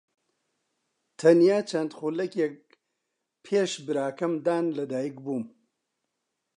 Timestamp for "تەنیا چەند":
1.19-1.91